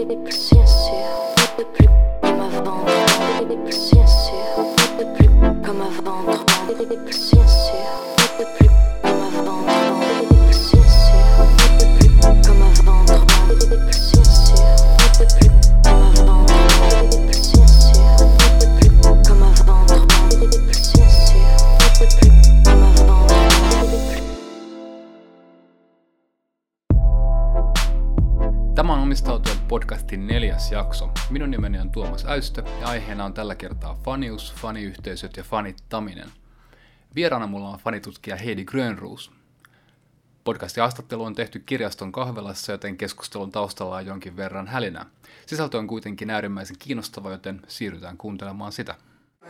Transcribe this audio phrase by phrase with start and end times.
[0.00, 0.59] Exit.
[30.70, 31.10] Jakso.
[31.30, 36.30] Minun nimeni on Tuomas Äystö ja aiheena on tällä kertaa fanius, faniyhteisöt ja fanittaminen.
[37.14, 39.32] Vieraana mulla on fanitutkija Heidi Grönruus.
[40.44, 45.06] Podcastin haastattelu on tehty kirjaston kahvelassa, joten keskustelun taustalla on jonkin verran hälinää.
[45.46, 48.94] Sisältö on kuitenkin äärimmäisen kiinnostava, joten siirrytään kuuntelemaan sitä.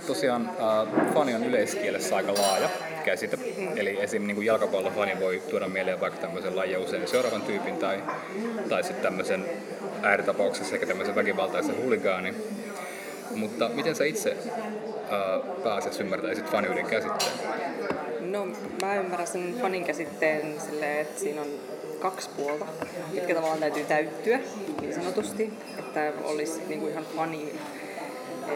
[0.06, 2.68] Tosiaan äh, fani on yleiskielessä aika laaja
[3.04, 3.38] käsite.
[3.76, 4.26] Eli esim.
[4.26, 8.02] Niin jalkapallofani voi tuoda mieleen vaikka tämmöisen lajia usein seuraavan tyypin tai,
[8.68, 9.44] tai sitten tämmöisen
[10.02, 12.34] ääritapauksessa ehkä tämmöisen väkivaltaisen huligaanin.
[13.34, 17.32] Mutta miten sä itse äh, pääset ymmärtäisit faniuden käsitteen?
[18.20, 18.48] No
[18.82, 21.48] mä ymmärrän sen fanin käsitteen silleen, että siinä on
[22.00, 22.66] kaksi puolta,
[23.12, 24.40] mitkä tavallaan täytyy täyttyä
[24.80, 27.52] niin sanotusti, että olisi niinku ihan fani.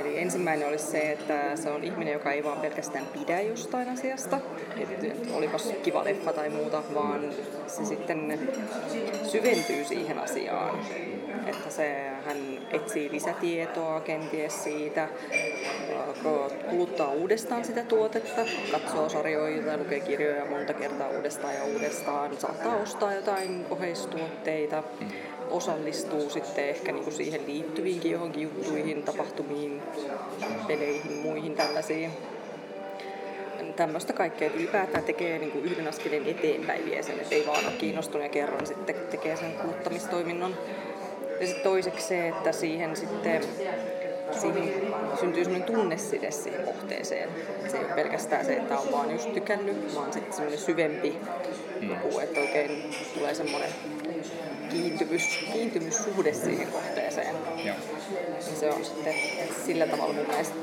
[0.01, 4.41] Eli ensimmäinen olisi se, että se on ihminen, joka ei vaan pelkästään pidä jostain asiasta,
[4.77, 7.21] että olipas kiva leffa tai muuta, vaan
[7.67, 8.39] se sitten
[9.25, 10.79] syventyy siihen asiaan.
[11.47, 12.37] Että se, hän
[12.71, 15.09] etsii lisätietoa kenties siitä,
[16.71, 18.41] kuluttaa uudestaan sitä tuotetta,
[18.73, 24.83] katsoo sarjoja tai lukee kirjoja monta kertaa uudestaan ja uudestaan, saattaa ostaa jotain oheistuotteita,
[25.55, 29.83] osallistuu sitten ehkä niinku siihen liittyviinkin johonkin juttuihin, tapahtumiin,
[30.67, 32.11] peleihin, muihin tällaisiin.
[33.77, 38.23] Tämmöistä kaikkea, ylipäätään tekee niinku yhden askeleen eteenpäin vie sen, että ei vaan ole kiinnostunut
[38.23, 40.57] ja kerran sitten tekee sen kuluttamistoiminnon.
[41.41, 43.43] Ja sitten toiseksi se, että siihen sitten
[44.33, 44.73] siihen
[45.21, 47.29] syntyy semmoinen tunneside siihen kohteeseen.
[47.69, 51.19] Se ei ole pelkästään se, että on vaan just tykännyt, vaan sitten semmoinen syvempi
[51.81, 53.71] joku, että oikein tulee semmoinen
[54.71, 57.35] kiintymys, kiintymyssuhde siihen kohteeseen.
[57.65, 57.77] Joo.
[58.51, 59.15] Ja se on sitten
[59.67, 60.55] sillä tavalla mun mielestä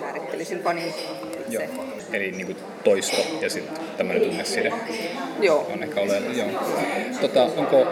[0.00, 0.94] määrittelisin fanin
[1.48, 1.62] Joo.
[1.62, 1.68] itse.
[2.12, 4.72] Eli niin kuin toisto ja sitten tämmöinen tunneside
[5.40, 5.66] Joo.
[5.72, 6.38] on ehkä oleellinen.
[6.38, 6.62] Joo.
[7.20, 7.86] Tota, onko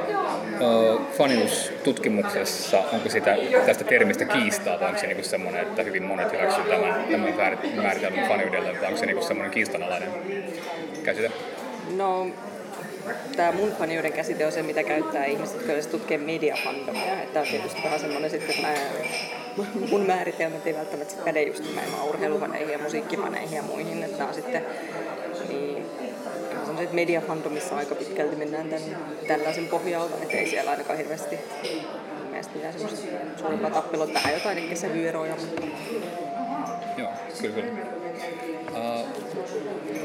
[1.19, 3.37] fanius-tutkimuksessa, onko sitä,
[3.67, 7.83] tästä termistä kiistaa, vai onko se niinku semmoinen, että hyvin monet hyväksyvät tämän, tämän määrit-
[7.83, 10.09] määritelmän faniudelle, vai onko se niinku semmoinen kiistanalainen
[11.05, 11.31] käsite?
[11.97, 12.27] No,
[13.37, 17.23] tämä mun faniuden käsite on se, mitä käyttää ihmiset, jotka yleensä tutkee mediafandomia.
[17.23, 22.09] Että on tietysti vähän semmoinen sitten, että mä, mun määritelmät ei välttämättä päde just nimenomaan
[22.09, 24.03] urheilufaneihin ja musiikkifaneihin ja muihin.
[24.03, 24.67] Että on sitten
[26.82, 28.97] että mediafandomissa aika pitkälti mennään tämän,
[29.28, 31.38] tällaisen pohjalta, että ei siellä ainakaan hirveästi
[32.19, 33.06] mun mielestä mitään semmoista
[33.37, 34.15] suurempaa tappelua.
[34.15, 35.62] Vähän jotain ehkä se vyöroja, mutta
[36.98, 37.10] Joo,
[37.41, 37.72] kyllä kyllä.
[38.72, 39.06] Uh,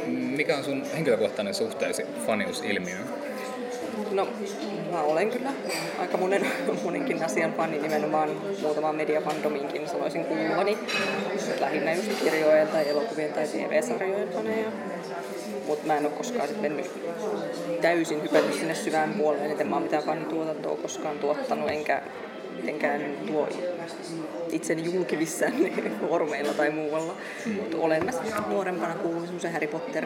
[0.08, 3.08] mikä on sun henkilökohtainen suhteesi faniusilmiöön?
[4.12, 4.28] No,
[4.92, 5.50] mä olen kyllä
[6.00, 6.46] aika monen,
[6.84, 8.30] monenkin asian fani, nimenomaan
[8.62, 10.78] muutamaan mediafandominkin sanoisin kuuluvani.
[11.60, 14.72] Lähinnä just kirjojen tai elokuvien tai TV-sarjojen faneja.
[15.68, 16.92] Mutta mä en ole koskaan sit mennyt
[17.82, 22.02] täysin hypännyt sinne syvään puoleen, että mä oon mitään fanituotantoa koskaan tuottanut, enkä
[22.58, 23.50] mitenkään tuo
[24.52, 25.54] itseni julkivissään
[26.02, 27.16] foorumeilla tai muualla.
[27.46, 27.54] Mm.
[27.54, 30.06] Mutta olen mä sitten nuorempana kuullut semmoisen Harry Potter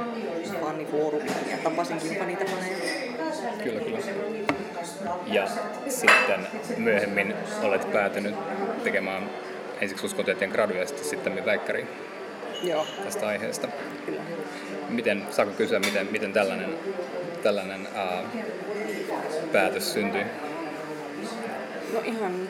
[0.62, 2.78] fanifoorumin ja tapasinkin niitä faneja.
[3.64, 4.00] Kyllä, kyllä.
[5.26, 5.48] Ja
[5.88, 7.34] sitten myöhemmin
[7.64, 8.36] olet päätynyt
[8.84, 9.30] tekemään
[9.82, 11.88] ensiksi uskotieteen gradu ja sitten, sitten väikkäriin
[12.64, 13.68] Joo, tästä aiheesta.
[14.06, 14.22] kyllä.
[14.92, 16.78] Miten, saako kysyä, miten, miten tällainen,
[17.44, 18.24] tällainen ää,
[19.52, 20.24] päätös syntyi?
[21.94, 22.50] No ihan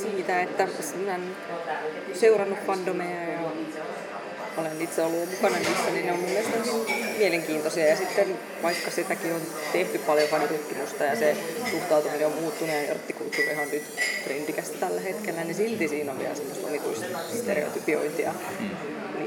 [0.00, 1.36] siitä, että mä olen
[2.14, 3.38] seurannut fandomeja ja
[4.56, 6.58] olen itse ollut mukana niissä, niin ne on mun mielestä
[7.18, 7.86] mielenkiintoisia.
[7.86, 9.40] Ja sitten vaikka sitäkin on
[9.72, 11.36] tehty paljon fanitutkimusta ja se
[11.70, 13.82] suhtautuminen on muuttunut ja nörttikulttuuri on nyt
[14.24, 18.34] trendikästä tällä hetkellä, niin silti siinä on vielä semmoista omituista stereotypiointia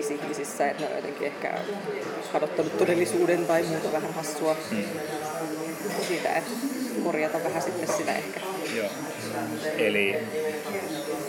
[0.02, 1.60] niissä ihmisissä, että ne on jotenkin ehkä
[2.32, 4.56] kadottanut todellisuuden tai muuta vähän hassua
[6.08, 6.52] siitä, että
[7.04, 8.40] korjata vähän sitten sitä ehkä.
[8.76, 8.90] Joo.
[9.78, 10.16] Eli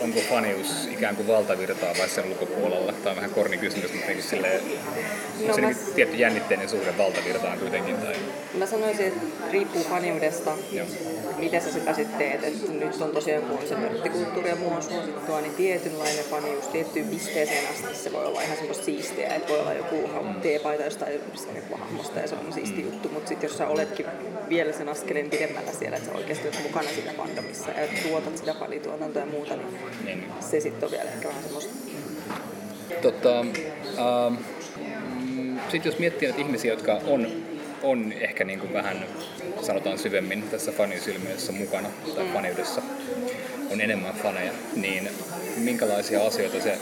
[0.01, 2.91] onko fanius ikään kuin valtavirtaa vai sen ulkopuolella?
[2.93, 6.69] Tämä on vähän korni kysymys, mutta niin silleen, onko No se mä- niin tietty jännitteinen
[6.69, 7.95] suhde valtavirtaan kuitenkin?
[7.97, 8.15] Tai...
[8.57, 9.21] Mä sanoisin, että
[9.51, 10.87] riippuu faniudesta, Joo.
[11.37, 12.43] miten sä sitä sitten teet.
[12.43, 17.07] Et nyt on tosiaan, kun se nörttikulttuuri ja muu on suosittua, niin tietynlainen fanius tiettyyn
[17.07, 19.35] pisteeseen asti se voi olla ihan semmoista siistiä.
[19.35, 20.09] Että voi olla joku
[20.41, 21.13] teepaita jostain
[21.55, 23.09] joku hahmosta ja se on siisti juttu.
[23.09, 24.05] Mutta sitten jos sä oletkin
[24.49, 28.53] vielä sen askeleen pidemmällä siellä, että sä oikeasti olet mukana siinä fandomissa ja tuotat sitä
[28.53, 30.23] fanituotantoa ja muuta, niin, Niin.
[30.39, 31.73] se sitten on vielä ehkä vähän semmoista.
[33.01, 34.35] Tota, ähm,
[35.71, 37.27] sitten jos miettii näitä ihmisiä, jotka on,
[37.83, 39.05] on ehkä niin kuin vähän,
[39.61, 42.81] sanotaan syvemmin tässä fanisilmiössä mukana tai faniudessa,
[43.71, 45.09] on enemmän faneja, niin
[45.57, 46.77] minkälaisia asioita se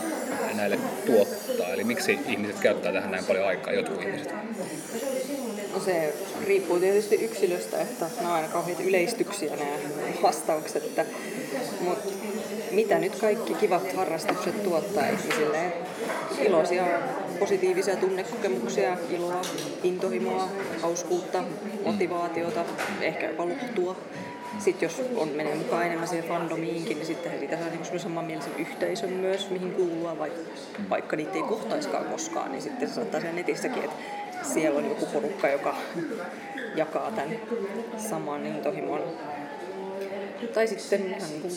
[0.54, 1.72] näille tuottaa?
[1.72, 4.32] Eli miksi ihmiset käyttää tähän näin paljon aikaa, jotkut ihmiset?
[5.72, 6.14] No se
[6.46, 9.70] riippuu tietysti yksilöstä, että nämä on aina kauheita yleistyksiä nämä
[10.22, 11.04] vastaukset, että,
[11.80, 12.12] mutta
[12.70, 15.72] mitä nyt kaikki kivat harrastukset tuottaa ihmisille?
[16.40, 16.84] Iloisia,
[17.38, 19.42] positiivisia tunnekokemuksia, iloa,
[19.82, 20.48] intohimoa,
[20.82, 21.44] hauskuutta,
[21.84, 22.64] motivaatiota,
[23.00, 23.96] ehkä jopa luttua.
[24.58, 29.10] Sitten jos on menee mukaan enemmän siihen fandomiinkin, niin sitten siitä saa niinku samanmielisen yhteisön
[29.10, 30.40] myös, mihin kuulua, vaikka,
[30.90, 33.96] vaikka niitä ei kohtaiskaan koskaan, niin sitten se saattaa siellä netissäkin, että
[34.42, 35.74] siellä on joku porukka, joka
[36.76, 37.36] jakaa tämän
[37.96, 39.02] saman intohimon.
[40.54, 41.52] Tai sitten ihan niin kuin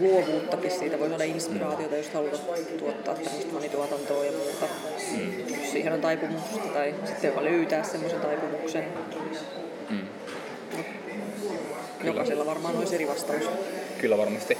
[0.00, 2.40] luovuuttakin siitä voi saada inspiraatiota, jos haluat
[2.78, 4.66] tuottaa tämmöistä monituotantoa ja muuta.
[5.50, 8.84] Jos siihen on taipumusta tai sitten jopa löytää semmoisen taipumuksen.
[12.04, 13.50] Jokaisella varmaan olisi eri vastaus.
[13.98, 14.58] Kyllä varmasti.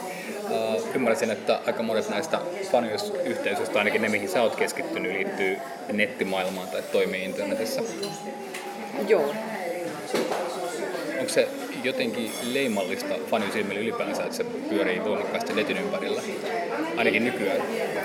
[0.50, 2.40] Uh, ymmärsin, että aika monet näistä
[2.72, 5.58] faniyhteisöistä, ainakin ne mihin sä oot keskittynyt, liittyy
[5.92, 7.82] nettimaailmaan tai toimii internetissä.
[9.08, 9.34] Joo,
[11.28, 11.48] Onko se
[11.84, 16.22] jotenkin leimallista fanisilmille ylipäänsä, että se pyörii voimakkaasti netin ympärillä?
[16.96, 17.58] Ainakin nykyään.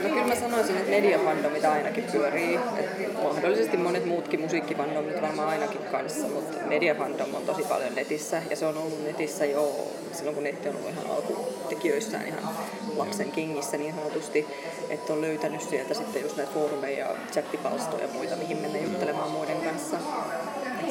[0.03, 2.59] No kyllä mä sanoisin, että mediafandomit ainakin pyörii.
[2.77, 8.55] Et mahdollisesti monet muutkin musiikkifandomit varmaan ainakin kanssa, mutta mediafandom on tosi paljon netissä ja
[8.55, 12.53] se on ollut netissä jo silloin kun netti on ollut ihan alkutekijöissään ihan
[12.95, 14.47] lapsen kengissä niin sanotusti,
[14.89, 19.31] että on löytänyt sieltä sitten just näitä foorumeja ja chattipalstoja ja muita, mihin mennä juttelemaan
[19.31, 19.97] muiden kanssa.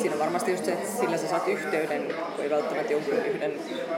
[0.03, 2.03] Siinä on varmasti just se, että sillä sä saat yhteyden,
[2.37, 3.53] kun ei välttämättä jonkun yhden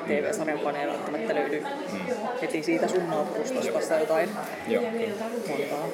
[0.06, 1.62] TV-sarjan faneen välttämättä löydy
[2.42, 4.30] heti siitä sun naapurustasta jotain
[4.68, 4.82] Joo.
[5.48, 5.88] montaa.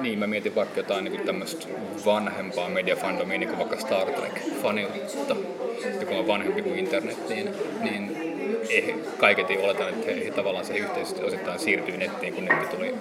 [0.00, 1.66] Niin, mä mietin vaikka jotain niin tämmöistä
[2.04, 5.36] vanhempaa mediafandomia, niin kuin vaikka Star Trek-faniutta,
[6.00, 8.16] joka on vanhempi kuin internet, niin, niin
[9.18, 12.94] kaiketi oletan, että he, he tavallaan se yhteisö osittain siirtyy nettiin, kun netti tuli.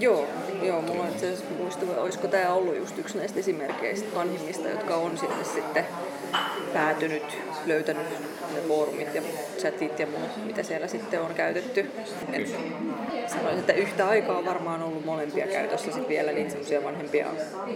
[0.00, 0.26] Joo,
[0.62, 5.18] joo, mulla on itse muistuva, olisiko tämä ollut just yksi näistä esimerkkeistä vanhimmista, jotka on
[5.18, 5.86] sinne sitten
[6.72, 8.06] päätynyt, löytänyt
[8.54, 9.22] ne foorumit ja
[9.58, 11.90] chatit ja muut, mitä siellä sitten on käytetty.
[12.32, 12.56] Et
[13.26, 17.26] sanoisin, että yhtä aikaa on varmaan ollut molempia käytössä sitten vielä niitä semmoisia vanhempia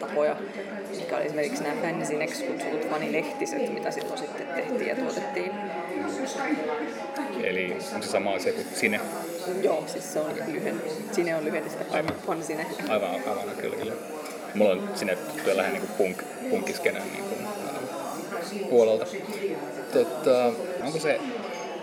[0.00, 0.36] tapoja,
[0.98, 5.50] mikä oli esimerkiksi nämä Fansinex kutsutut fanilehtiset, mitä silloin sitten tehtiin ja tuotettiin.
[7.42, 9.00] Eli on se sama asia kuin Sine.
[9.62, 10.82] Joo, siis se on lyhen,
[11.12, 12.14] Sine on lyhennistä Aivan.
[12.26, 12.66] Fansine.
[12.88, 13.92] Aivan, aivan kyllä, kyllä.
[14.54, 17.74] Mulla on Sine tuttuja lähinnä niin punk, punkkiskenän niin kuin, ää,
[18.70, 19.06] puolelta.
[19.92, 20.52] Totta,
[20.84, 21.20] onko se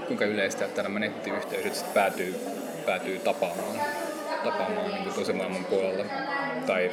[0.08, 2.36] kuinka yleistä, että nämä nettiyhteisöt sit päätyy,
[2.86, 3.76] päätyy tapaamaan,
[4.44, 6.06] tapaamaan niin kuin toisen maailman puolella
[6.68, 6.92] tai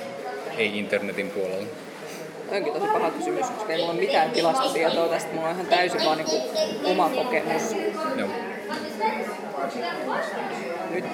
[0.56, 1.66] ei internetin puolella?
[2.52, 5.34] Onkin tosi paha kysymys, koska ei mulla ole mitään tilastotietoa tästä.
[5.34, 6.43] Mulla on ihan täysin vaan niin
[6.84, 7.62] oma kokemus.
[8.16, 8.28] Joo.
[10.90, 11.05] Nyt,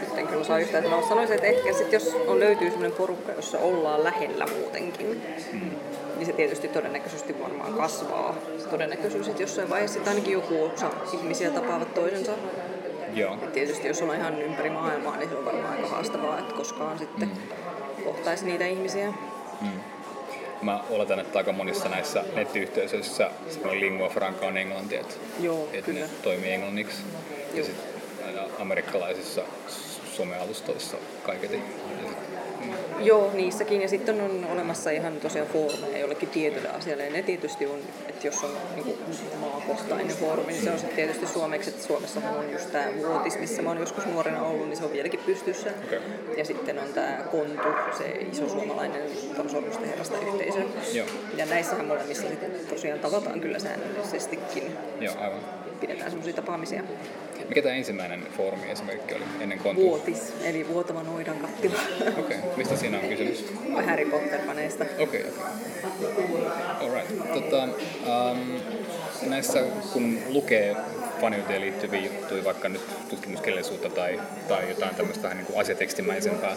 [0.00, 1.08] nyt en kyllä osaa yhtään sanoa.
[1.08, 5.22] Sanoisin, että ehkä sit jos on löytyy sellainen porukka, jossa ollaan lähellä muutenkin,
[6.16, 8.34] niin se tietysti todennäköisesti varmaan kasvaa.
[8.58, 12.32] Se todennäköisyys, että jossain vaiheessa sit ainakin joku osa ihmisiä tapaavat toisensa.
[13.14, 13.34] Joo.
[13.34, 16.98] Et tietysti jos ollaan ihan ympäri maailmaa, niin se on varmaan aika haastavaa, että koskaan
[16.98, 17.30] sitten
[18.04, 19.12] kohtaisi niitä ihmisiä.
[20.62, 25.92] Mä oletan, että aika monissa näissä nettiyhteisöissä semmoinen lingua franca on englanti, että, Joo, että
[25.92, 26.08] ne kyllä.
[26.22, 27.02] toimii englanniksi.
[27.30, 27.66] Ja Joo.
[27.66, 27.96] sitten
[28.58, 29.42] amerikkalaisissa
[30.16, 31.60] somealustoissa kaiketi.
[33.00, 33.82] Joo, niissäkin.
[33.82, 37.04] Ja sitten on olemassa ihan tosiaan foorumeja jollekin tietylle asialle.
[37.04, 38.96] Ja ne tietysti on, että jos on niin
[39.40, 41.70] maakohtainen foorumi, niin se on sitten tietysti suomeksi.
[41.70, 44.92] Että Suomessa on just tämä Vuotis, missä mä oon joskus nuorena ollut, niin se on
[44.92, 45.70] vieläkin pystyssä.
[45.84, 46.00] Okei.
[46.36, 49.02] Ja sitten on tämä Kontu, se iso suomalainen
[49.52, 50.60] sormusten herrasta yhteisö.
[50.92, 51.06] Joo.
[51.36, 54.76] Ja näissähän molemmissa sitten tosiaan tavataan kyllä säännöllisestikin.
[55.00, 55.40] Joo, aivan.
[55.80, 56.82] Pidetään semmoisia tapaamisia.
[57.48, 59.84] Mikä tämä ensimmäinen foorumi esimerkki oli ennen kontua?
[59.84, 61.80] Vuotis, eli vuotava noidan kattila.
[62.18, 62.56] Okei, okay.
[62.56, 63.44] mistä siinä on kysymys?
[63.86, 64.84] Harry Potter-faneista.
[64.98, 65.32] Okei, okei.
[66.80, 67.32] Alright.
[67.32, 68.60] Tota, um,
[69.30, 70.76] näissä kun lukee
[71.20, 76.56] faniuteen liittyviä juttuja, vaikka nyt tutkimuskirjallisuutta tai, tai jotain tämmöistä vähän niin kuin asiatekstimäisempää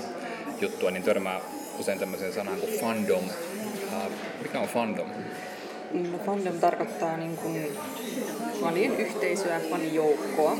[0.62, 1.42] juttua, niin törmää
[1.80, 3.24] usein tämmöiseen sanaan kuin fandom.
[3.24, 4.12] Uh,
[4.42, 5.08] mikä on fandom?
[5.94, 7.78] No, fandom tarkoittaa niin kuin
[8.62, 10.58] fanien yhteisöä, fanijoukkoa.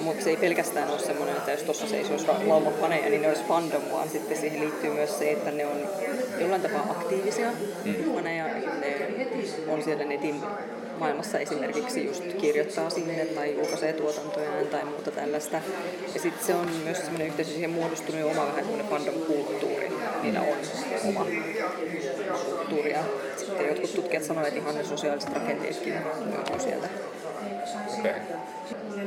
[0.00, 3.44] Mutta se ei pelkästään ole semmoinen, että jos tuossa seisoisi lauma faneja, niin ne olisi
[3.48, 5.88] fandom, vaan sitten siihen liittyy myös se, että ne on
[6.38, 7.50] jollain tapaa aktiivisia
[7.84, 7.94] mm.
[8.14, 8.44] faneja.
[8.46, 10.42] Ne on siellä netin
[11.02, 15.60] maailmassa esimerkiksi just kirjoittaa sinne tai julkaisee tuotantojaan tai muuta tällaista.
[16.14, 19.92] Ja sitten se on myös sellainen yhteisö, siihen muodostunut oma vähän semmoinen fandom-kulttuuri.
[20.22, 20.56] Niillä on
[21.08, 21.26] oma
[22.56, 22.92] kulttuuri.
[22.92, 23.02] Ja
[23.36, 25.94] sitten jotkut tutkijat sanoivat, että ihan ne sosiaaliset rakenteetkin
[26.30, 26.88] löytyy sieltä.
[27.98, 28.12] Okay.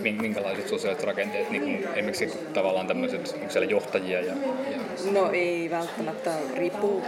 [0.02, 4.34] Min- Minkälaiset sosiaaliset rakenteet, niin kuin esimerkiksi tavallaan tämmöiset, onko siellä johtajia ja,
[4.72, 7.04] ja No ei välttämättä riippuu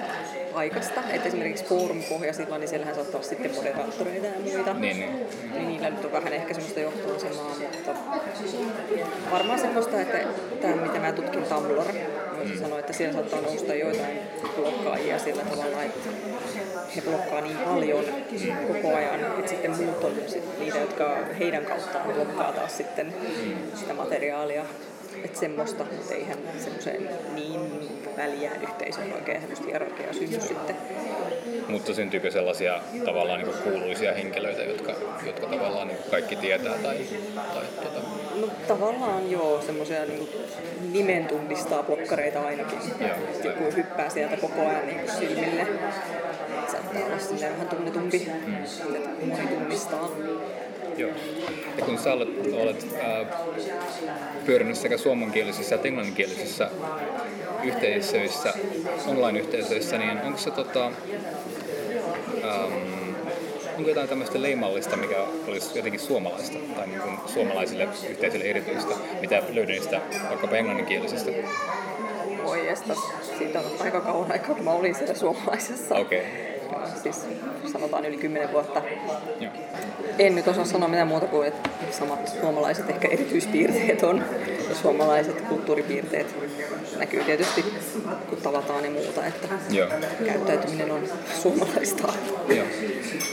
[0.54, 1.01] paikasta.
[1.13, 4.74] Et esimerkiksi forum-pohjaisilla, niin siellähän saattaa olla sitten moderaattoreita ja muita.
[4.74, 5.27] niin, niin.
[5.54, 7.96] Niin niillä nyt on vähän ehkä semmoista johtoasemaa, mutta
[9.32, 10.18] varmaan semmoista, että
[10.62, 11.94] tämä mitä mä tutkin Tumblr,
[12.38, 12.60] voisi mm.
[12.60, 14.20] sanoa, että siellä saattaa nousta joitain
[14.56, 16.10] blokkaajia sillä tavalla, että
[16.96, 18.06] he blokkaa niin paljon
[18.68, 20.13] koko ajan, että sitten muut on
[20.60, 23.13] niitä, jotka heidän kauttaan blokkaa taas sitten
[23.75, 24.66] sitä materiaalia.
[25.24, 30.75] Että semmoista, mutta eihän semmoiseen niin väliä yhteisön oikein semmoista hierarkiaa synny sitten.
[31.67, 34.93] Mutta syntyykö sellaisia tavallaan niin kuuluisia henkilöitä, jotka,
[35.25, 36.97] jotka tavallaan niin kaikki tietää tai,
[37.53, 38.01] tai tuota,
[38.41, 40.29] No tavallaan joo, semmoisia niin
[40.91, 42.79] nimen tunnistaa blokkareita ainakin.
[43.00, 43.09] Joo,
[43.43, 45.67] joku hyppää sieltä koko ajan niin silmille.
[46.71, 48.63] Saattaa olla silleen vähän tunnetumpi, mm.
[48.95, 50.09] että moni tunnistaa.
[50.98, 51.12] Joo.
[51.77, 53.27] Ja kun sä olet, olet äh,
[54.46, 56.70] pyörinyt sekä suomenkielisissä että englanninkielisissä
[57.63, 58.54] yhteisöissä,
[59.08, 62.74] online-yhteisöissä, niin onko se tota, ähm,
[63.77, 65.16] onko jotain tämmöistä leimallista, mikä
[65.48, 71.32] olisi jotenkin suomalaista tai niin kuin suomalaisille yhteisöille erityistä, mitä löydän niistä vaikkapa englanninkielisistä?
[72.44, 72.98] Voi estas,
[73.38, 75.96] siitä on aika kauan aikaa, kun mä olin siellä suomalaisessa.
[75.96, 76.22] Okei.
[76.22, 76.56] Ja
[77.03, 77.27] Siis
[77.71, 78.81] sanotaan yli kymmenen vuotta.
[79.39, 79.51] Joo.
[80.19, 84.24] En nyt osaa sanoa mitään muuta kuin, että samat suomalaiset ehkä erityispiirteet on.
[84.69, 86.36] Ja suomalaiset kulttuuripiirteet
[86.97, 87.65] näkyy tietysti,
[88.29, 89.89] kun tavataan ja muuta, että Joo.
[90.25, 91.03] käyttäytyminen on
[91.41, 92.13] suomalaista.
[92.47, 92.65] Joo.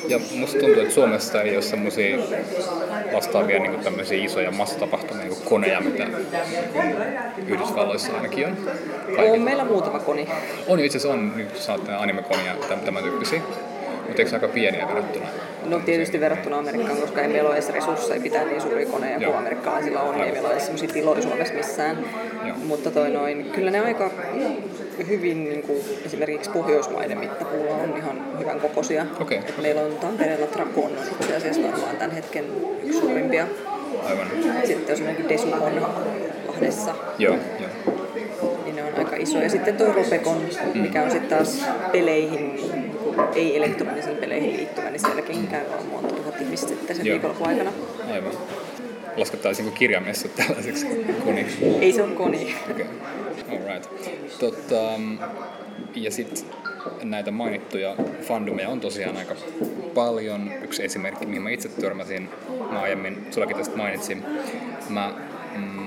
[0.09, 2.19] Ja musta tuntuu, että Suomessa ei ole semmoisia
[3.13, 6.07] vastaavia niin tämmöisiä isoja massatapahtumia koneja, mitä
[7.47, 8.53] Yhdysvalloissa ainakin on.
[8.53, 9.45] On Kaikilla.
[9.45, 10.29] meillä muutama koni.
[10.69, 13.41] On itse asiassa on, nyt saattaa anime-konia tämän, tyyppisiä.
[14.07, 15.27] Mutta eikö aika pieniä verrattuna?
[15.67, 19.31] No tietysti verrattuna Amerikkaan, koska ei meillä ole edes resursseja pitää niin suuria koneja Joo.
[19.31, 21.99] kuin amerikkalaisilla on, ei meillä ole edes sellaisia tiloja Suomessa missään.
[22.47, 22.57] Joo.
[22.67, 24.11] Mutta toi noin, kyllä ne aika
[25.09, 29.07] hyvin niin kuin esimerkiksi Pohjoismaiden mittapuulla on ihan hyvän kokoisia.
[29.31, 32.45] Et meillä on Tampereella Trakon on itse asiassa varmaan tämän hetken
[32.83, 33.47] yksi suurimpia.
[34.03, 34.27] Aivan.
[34.65, 35.83] Sitten on semmoinen Desukon
[36.49, 37.71] Lahdessa, Joo, joo.
[38.65, 39.51] niin ne on aika isoja.
[39.51, 40.43] Sitten tuo Ropekon,
[40.75, 42.61] mikä on sitten taas peleihin,
[43.35, 47.73] ei elektronisiin peleihin liittyvä, niin sielläkin käy vaan monta tuhat ihmistä sitten sen viikonlopun aikana.
[48.13, 48.33] Aivan.
[49.17, 50.87] Laskettaisiinko kirjamessut tällaiseksi
[51.25, 51.65] koniksi?
[51.81, 52.55] Ei se ole koni.
[52.71, 52.87] Okei.
[53.47, 53.59] Okay.
[53.59, 53.91] Alright.
[54.39, 55.01] Tota,
[55.95, 56.45] ja sitten
[57.03, 59.35] näitä mainittuja fandomeja on tosiaan aika
[59.95, 60.51] paljon.
[60.63, 62.29] Yksi esimerkki, mihin mä itse törmäsin,
[62.73, 64.25] mä aiemmin sullakin tästä mainitsin.
[64.89, 65.13] Mä,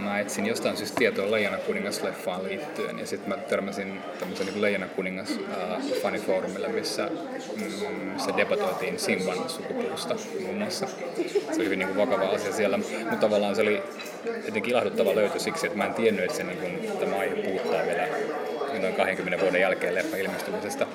[0.03, 4.87] mä etsin jostain syystä tietoa Leijona kuningas-leffaan liittyen ja sitten mä törmäsin tämmöisen niin Leijona
[4.87, 7.09] kuningas äh, fanifoorumille, missä
[7.57, 10.87] mm, se debatoitiin Simban sukupuusta muun muassa.
[10.87, 13.83] Se oli hyvin niin kuin vakava asia siellä, mutta tavallaan se oli
[14.45, 17.85] jotenkin ilahduttava löytö siksi, että mä en tiennyt, että se, niin kuin, tämä aihe puuttaa
[17.85, 18.07] vielä
[18.81, 20.87] noin 20 vuoden jälkeen leffan ilmestymisestä.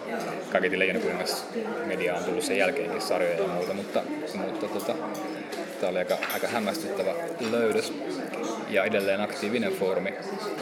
[0.53, 1.47] Kaiketi Leijona kuningas
[1.87, 4.03] media on tullut sen jälkeenkin sarjoja ja muuta, mutta,
[4.35, 4.95] mutta tota,
[5.83, 7.15] tämä oli aika, aika hämmästyttävä
[7.51, 7.93] löydös
[8.69, 10.15] ja edelleen aktiivinen foorumi.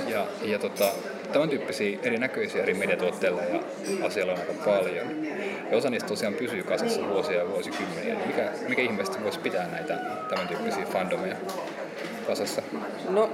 [0.09, 0.93] Ja, ja tota,
[1.33, 3.61] tämän tyyppisiä erinäköisiä eri mediatuotteilla ja
[4.07, 5.27] asioilla on aika paljon.
[5.71, 8.15] Ja osa niistä tosiaan pysyy kasassa vuosia ja vuosikymmeniä.
[8.15, 9.99] Niin Mikä, mikä ihmeesti voisi pitää näitä
[10.29, 11.37] tämän tyyppisiä fandomeja
[12.27, 12.63] kasassa?
[13.09, 13.31] No,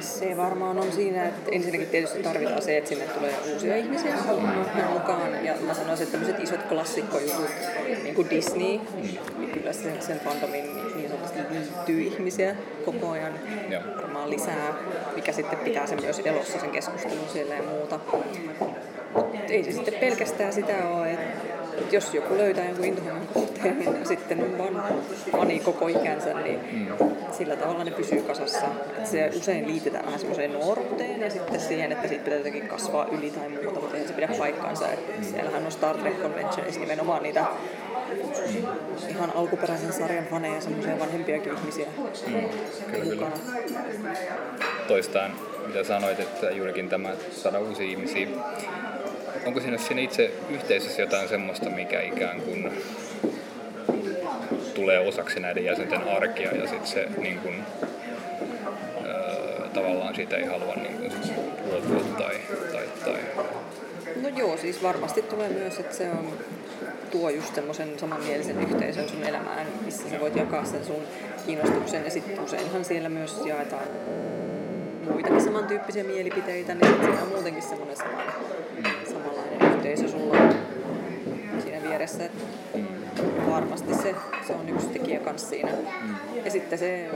[0.00, 4.14] se varmaan on siinä, että ensinnäkin tietysti tarvitaan se, että sinne tulee uusia ihmisiä
[4.92, 5.44] mukaan.
[5.44, 7.50] Ja mä sanoisin, että tämmöiset isot klassikkojutut,
[8.02, 10.64] niin kuin Disney, niin kyllä sen, sen fandomin
[10.96, 13.32] niin sanotusti liittyy ihmisiä koko ajan.
[13.68, 13.82] Joo.
[13.96, 14.74] Varmaan lisää,
[15.14, 18.00] mikä sitten pitää sen myös elossa sen keskustelun siellä ja muuta.
[19.14, 21.56] Mut ei se sitten pelkästään sitä ole, että
[21.92, 24.84] jos joku löytää jonkun intohimon kohteen ja sitten on vaan
[25.32, 27.06] fani koko ikänsä, niin mm.
[27.32, 28.66] sillä tavalla ne pysyy kasassa.
[28.98, 33.06] Et se usein liitetään vähän semmoiseen nuoruuteen ja sitten siihen, että siitä pitää jotenkin kasvaa
[33.06, 34.92] yli tai muuta, mutta eihän se pidä paikkaansa.
[34.92, 37.46] Et siellähän on Star Trek Conventionissa nimenomaan niitä
[39.08, 41.86] ihan alkuperäisen sarjan faneja, semmoisia vanhempiakin ihmisiä
[42.92, 43.14] kyllä.
[43.14, 43.36] mukana.
[44.88, 45.32] Toistaan,
[45.66, 48.28] mitä sanoit, että juurikin tämä, saada uusia ihmisiä.
[49.46, 52.72] Onko siinä, siinä itse yhteisössä jotain semmoista, mikä ikään kuin
[54.74, 57.64] tulee osaksi näiden jäsenten arkea ja sitten se niin kuin,
[59.04, 61.12] öö, tavallaan siitä ei halua niin kuin,
[61.70, 62.34] luopua tai,
[62.72, 63.20] tai, tai?
[64.22, 66.32] No joo, siis varmasti tulee myös, että se on
[67.10, 71.02] tuo just semmoisen samanmielisen yhteisön sun elämään, missä sä voit jakaa sen sun
[71.46, 72.04] kiinnostuksen.
[72.04, 73.86] Ja sitten useinhan siellä myös jaetaan
[75.10, 78.22] muitakin samantyyppisiä mielipiteitä, niin siinä on muutenkin semmoinen sama,
[79.90, 80.36] yhteisö sulla
[81.62, 82.24] siinä vieressä.
[82.24, 82.32] Et
[83.50, 84.14] varmasti se,
[84.46, 85.70] se on yksi tekijä kanssa siinä.
[86.44, 87.10] Ja sitten se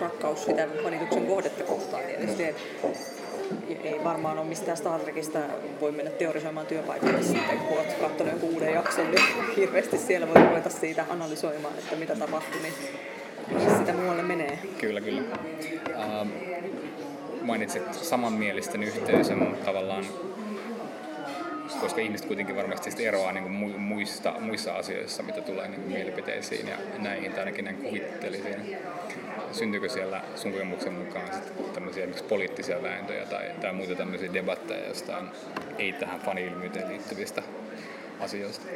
[0.00, 2.44] rakkaus sitä fanituksen kohdetta kohtaan tietysti.
[2.44, 2.56] Et
[3.84, 5.38] ei varmaan ole mistään Star Trekista
[5.80, 9.24] voi mennä teorisoimaan työpaikalle sitten, kun olet katsonut jonkun uuden jakson, niin
[9.56, 12.74] hirveästi siellä voi ruveta siitä analysoimaan, että mitä tapahtui, niin
[13.48, 14.58] mihin sitä muualle menee.
[14.78, 15.22] Kyllä, kyllä.
[15.22, 16.26] Uh,
[17.42, 20.04] mainitsit samanmielisten yhteisön, mutta tavallaan
[21.80, 26.68] koska ihmiset kuitenkin varmasti eroaa niin kuin muista, muissa asioissa, mitä tulee niin kuin mielipiteisiin
[26.68, 28.76] ja näihin, tai ainakin näin kuvittelisin.
[29.52, 31.28] Syntyykö siellä sun kokemuksen mukaan
[31.74, 35.28] tämmöisiä esimerkiksi poliittisia vääntöjä tai, tai muita tämmöisiä debatteja jostain
[35.78, 37.42] ei tähän fani-ilmyyteen liittyvistä
[38.20, 38.66] asioista?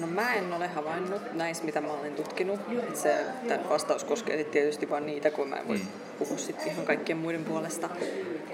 [0.00, 2.60] No mä en ole havainnut näissä, mitä mä olen tutkinut.
[2.94, 3.16] Se,
[3.48, 5.86] tämän vastaus koskee tietysti vain niitä, kun mä en voi mm.
[6.18, 7.88] puhua sitten ihan kaikkien muiden puolesta.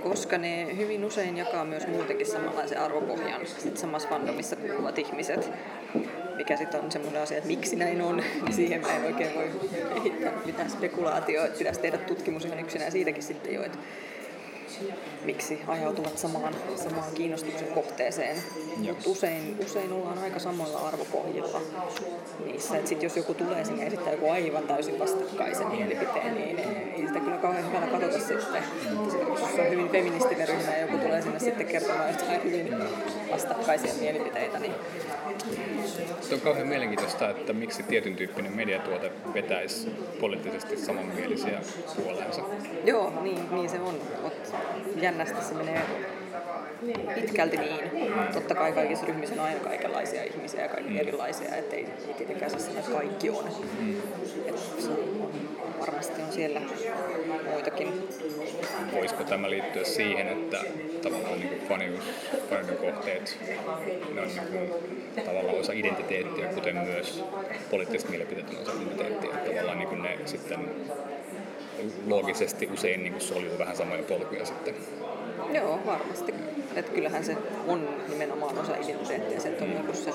[0.09, 5.51] Koska ne hyvin usein jakaa myös muutenkin samanlaisen arvopohjan sit samassa fandomissa kuuluvat ihmiset.
[6.37, 9.51] Mikä sitten on semmoinen asia, että miksi näin on, niin siihen mä en oikein voi
[9.95, 11.45] kehittää mitään spekulaatioa.
[11.47, 13.79] Että pitäisi tehdä tutkimus ihan yksinään siitäkin sitten jo, että
[15.25, 18.37] miksi ajautuvat samaan, samaan kiinnostuksen kohteeseen.
[18.77, 21.61] Mutta usein, usein ollaan aika samoilla arvopohjilla
[22.45, 22.79] niissä.
[22.79, 27.07] Et sit jos joku tulee sinne ja esittää joku aivan täysin vastakkaisen mielipiteen, niin ei
[27.07, 28.63] sitä kyllä kauhean hyvällä katsota sitten.
[29.29, 32.75] Jos on hyvin feministinen ryhmä ja joku tulee sinne sitten kertomaan jotain hyvin
[33.31, 34.75] vastakkaisia mielipiteitä, niin
[36.21, 39.91] se on kauhean mielenkiintoista, että miksi tietyn tyyppinen mediatuote vetäisi
[40.21, 41.61] poliittisesti samanmielisiä
[42.03, 42.43] puoleensa.
[42.85, 44.01] Joo, niin, niin se on.
[44.97, 45.83] Jännästi se menee
[47.15, 48.13] pitkälti niin.
[48.33, 50.99] Totta kai kaikissa ryhmissä on aina kaikenlaisia ihmisiä ja kaikki mm.
[50.99, 53.45] erilaisia, ettei ei tietenkään sanoa, että kaikki on.
[53.81, 53.97] Mm.
[54.47, 54.89] Et se
[55.81, 56.61] varmasti on siellä
[57.51, 58.09] muitakin.
[58.93, 60.61] Voisiko tämä liittyä siihen, että
[61.03, 62.05] tavallaan niin fanius,
[62.81, 63.39] kohteet,
[64.15, 67.25] ne on niin kuin, tavallaan osa identiteettiä, kuten myös
[67.71, 69.55] poliittiset mielipiteet on osa identiteettiä.
[69.55, 70.71] Tavallaan niin ne sitten
[72.07, 74.75] loogisesti usein niin soljuu vähän samoja polkuja sitten.
[75.55, 76.35] Joo, varmasti.
[76.77, 77.37] Että kyllähän se
[77.67, 80.13] on nimenomaan osa identiteettiä, se, että on joku se,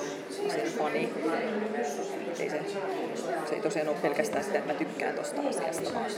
[0.48, 1.08] se fani.
[2.40, 2.60] Ei se,
[3.48, 6.10] se ei tosiaan ole pelkästään sitä, että mä tykkään tosta asiasta, vaan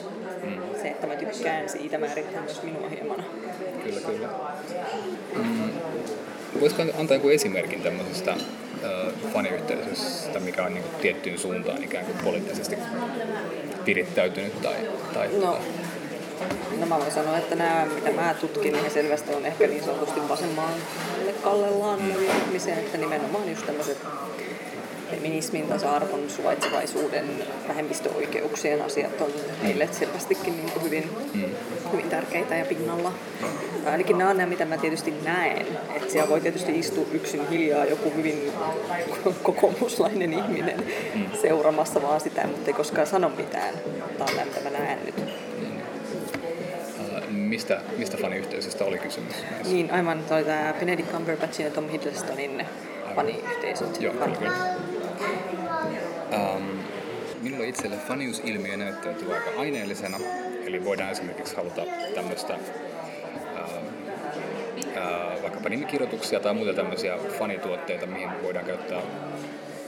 [0.43, 0.81] mm.
[0.83, 3.25] se, että mä tykkään siitä määrittää myös minua hieman.
[3.85, 4.29] Kyllä, kyllä.
[5.35, 5.71] Mm.
[6.61, 8.39] Voisiko antaa joku esimerkin tämmöisestä äh,
[9.33, 12.77] faniyhteisöstä, mikä on niin kuin, tiettyyn suuntaan ikään kuin poliittisesti
[13.87, 14.77] virittäytynyt tai,
[15.15, 15.53] tai no.
[15.53, 15.85] Tota-
[16.81, 20.29] no mä voin sanoa, että nämä, mitä mä tutkin, niin selvästi on ehkä niin sanotusti
[20.29, 20.77] vasemmalle
[21.43, 23.99] kallellaan olevia ihmisiä, että nimenomaan just tämmöiset
[25.11, 27.25] feminismin, tasa-arvon, suvaitsevaisuuden,
[27.69, 29.31] vähemmistöoikeuksien asiat on
[29.63, 31.45] meille selvästikin niin kuin hyvin, mm.
[31.93, 33.13] hyvin tärkeitä ja pinnalla.
[33.87, 35.67] Ainakin nämä on nämä, mitä mä tietysti näen.
[35.97, 38.53] Että siellä voi tietysti istua yksin hiljaa joku hyvin
[39.43, 41.27] kokoomuslainen ihminen mm.
[41.43, 43.75] seuraamassa vaan sitä, mutta ei koskaan sano mitään.
[44.19, 45.15] Tämä on nämä, mitä mä näen nyt
[47.55, 49.35] mistä, mistä faniyhteisöstä oli kysymys?
[49.65, 50.25] Niin, aivan.
[50.29, 52.67] Tämä Benedict Cumberbatchin ja Tom Hiddlestonin
[53.15, 54.01] faniyhteisöt.
[54.01, 54.15] Joo.
[56.33, 56.63] Um,
[57.43, 60.19] minulle itselle faniusilmiö näyttäytyy aika aineellisena,
[60.67, 61.83] eli voidaan esimerkiksi haluta
[62.15, 62.59] tämmöistä
[65.43, 69.03] vaikkapa nimikirjoituksia tai muita tämmöisiä fanituotteita, mihin voidaan käyttää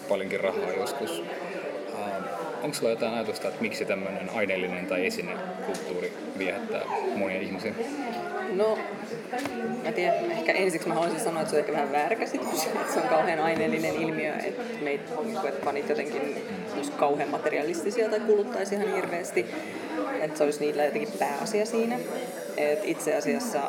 [0.09, 1.23] paljonkin rahaa joskus.
[2.63, 6.83] Onko sulla jotain ajatusta, että miksi tämmöinen aineellinen tai esinekulttuuri viehättää
[7.17, 7.75] monia ihmisiä?
[8.53, 8.79] No,
[9.85, 12.93] mä tiedän, ehkä ensiksi mä haluaisin sanoa, että se on ehkä vähän väärä käsitys, että
[12.93, 15.13] se on kauhean aineellinen ilmiö, että meitä
[15.49, 16.43] että fanit jotenkin
[16.77, 19.47] olisi kauhean materialistisia tai kuluttaisi ihan hirveästi,
[20.21, 21.99] että se olisi niillä jotenkin pääasia siinä.
[22.57, 23.61] Et itse asiassa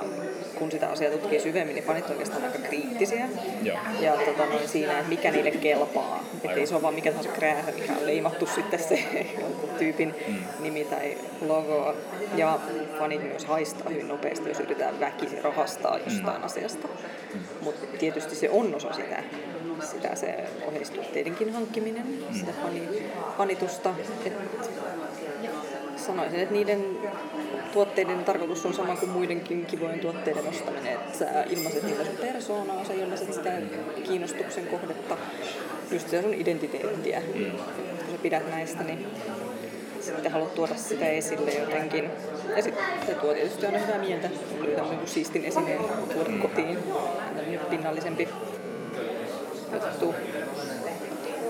[0.60, 3.30] kun sitä asiaa tutkii syvemmin, niin fanit oikeastaan aika kriittisiä.
[3.64, 3.78] Joo.
[4.00, 6.24] Ja tota, noin siinä, että mikä niille kelpaa.
[6.44, 9.00] Että ei se ole vaan mikä tahansa kräähä, mikä on leimattu sitten se
[9.42, 10.36] jonkun tyypin mm.
[10.60, 11.18] nimi tai
[11.48, 11.96] logo.
[12.36, 12.60] Ja
[13.00, 16.46] fanit myös haistaa hyvin nopeasti, jos yritetään väkisin rahastaa jostain mm.
[16.46, 16.88] asiasta.
[17.34, 17.40] Mm.
[17.62, 19.24] Mutta tietysti se on osa sitä,
[19.92, 20.36] sitä se
[20.68, 22.40] oheistuotteidenkin hankkiminen, mm.
[22.40, 22.52] sitä
[23.38, 23.94] fanitusta.
[24.26, 24.34] Et
[25.96, 26.86] sanoisin, että niiden
[27.74, 32.86] tuotteiden tarkoitus on sama kuin muidenkin kivojen tuotteiden ostaminen, että sä ilmaiset niitä sun persoonaa,
[32.86, 33.52] sä ilmaiset sitä
[34.04, 35.18] kiinnostuksen kohdetta,
[35.92, 37.20] just sitä sun identiteettiä.
[37.20, 37.52] Mm.
[37.52, 39.08] Kun sä pidät näistä, niin
[40.02, 42.10] sitten haluat tuoda sitä esille jotenkin.
[42.56, 45.82] Ja sitten se tuo tietysti aina hyvää mieltä, kun löytää niin siistin esineen
[46.14, 46.78] tuoda kotiin.
[47.36, 48.28] Tämmöinen pinnallisempi
[49.74, 50.16] juttu.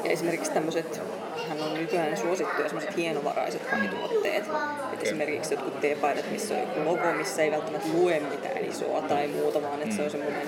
[0.04, 1.02] Ja esimerkiksi tämmöiset,
[1.50, 4.44] hän on nykyään suosittuja semmoiset hienovaraiset fanituotteet.
[4.94, 9.28] Et esimerkiksi jotkut teepaidat, missä on joku logo, missä ei välttämättä lue mitään isoa tai
[9.28, 10.48] muuta, vaan että se on semmoinen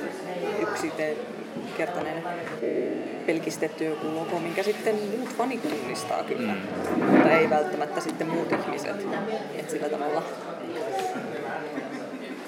[0.61, 2.23] yksikertainen
[3.25, 7.03] pelkistetty joku logo, minkä sitten muut fanit tunnistaa kyllä, mm.
[7.03, 9.07] mutta ei välttämättä sitten muut ihmiset.
[9.55, 10.23] Et sillä tavalla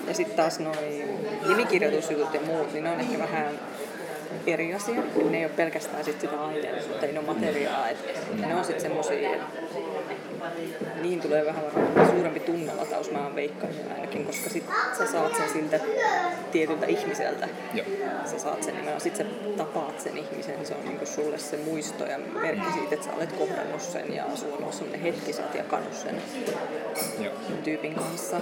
[0.07, 3.59] ja sitten taas noin nimikirjoitusjutut ja muut, niin ne on ehkä vähän
[4.47, 5.01] eri asia.
[5.29, 7.89] Ne ei ole pelkästään sit sitä aineellisuutta, ei ne ole materiaa.
[7.89, 7.97] Et
[8.47, 9.61] ne on sitten semmosia, että
[11.01, 14.63] niin tulee vähän varmaan suurempi tunnelataus, mä oon veikkainen ainakin, koska sit
[14.97, 15.79] sä saat sen siltä
[16.51, 17.47] tietyltä ihmiseltä.
[17.73, 17.85] Joo.
[18.25, 19.25] Sä saat sen nimenomaan, sit sä
[19.57, 23.31] tapaat sen ihmisen, se on niinku sulle se muisto ja merkki siitä, että sä olet
[23.31, 26.21] kohdannut sen ja sulla on ollut semmonen hetki, sä oot jakanut sen
[27.19, 27.33] Joo.
[27.63, 28.37] tyypin kanssa.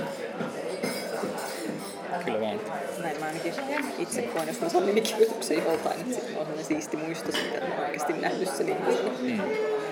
[2.25, 2.59] Kyllä vaan.
[3.01, 3.53] Näin mä ainakin
[3.99, 7.75] itse koen, jos mä saan nimikirjoituksen joltain, että sitten on sellainen siisti muisto siitä, että
[7.75, 9.11] mä oikeasti nähnyt sen ihmisen.
[9.21, 9.39] Mm.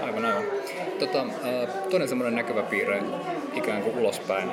[0.01, 0.43] Aivan, aivan.
[0.99, 1.25] Tota,
[1.89, 3.03] toinen semmoinen näkyvä piirre
[3.53, 4.51] ikään kuin ulospäin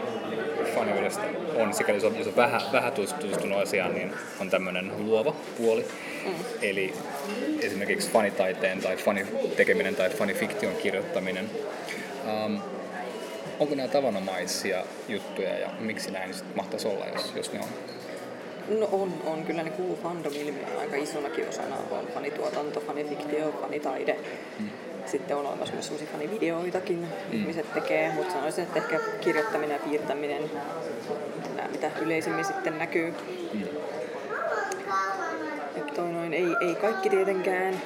[0.75, 1.23] faniudesta
[1.57, 5.87] on, sikäli jos on, jos on vähän, vähän tutustunut asiaan, niin on tämmöinen luova puoli.
[6.25, 6.33] Mm.
[6.63, 6.95] Eli
[7.61, 11.51] esimerkiksi fanitaiteen tai fanitekeminen tai fanifiktion kirjoittaminen.
[12.27, 12.57] Ähm,
[13.61, 17.69] onko nämä tavanomaisia juttuja ja miksi näin sitten mahtaisi olla, jos, jos ne on?
[18.79, 19.45] No on, on.
[19.45, 21.77] Kyllä ne kuuluu fandom-ilmiöön aika isonakin osana.
[21.91, 24.17] On fanituotanto, fanifiktio, fanitaide.
[24.59, 24.71] Mm.
[25.07, 27.09] Sitten on olemassa myös sellaisia fanivideoitakin, mm.
[27.33, 30.51] ihmiset tekee, mutta sanoisin, että ehkä kirjoittaminen ja piirtäminen,
[31.57, 33.15] nämä mitä yleisimmin sitten näkyy.
[33.53, 33.63] Mm.
[36.35, 37.83] Et ei, ei kaikki tietenkään,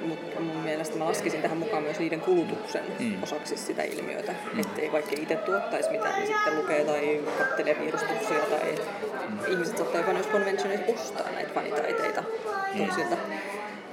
[0.00, 3.22] mutta mun mielestä mä laskisin tähän mukaan myös niiden kulutuksen mm.
[3.22, 4.34] osaksi sitä ilmiötä.
[4.52, 4.60] Mm.
[4.60, 8.74] Että ei vaikka itse tuottaisi mitään, niin sitten lukee tai katselee piirustuksia tai
[9.28, 9.52] mm.
[9.52, 12.24] ihmiset saattaa jopa noissa konventioneissa ostaa näitä fanitaiteita
[12.74, 12.86] mm.
[12.86, 13.16] toisilta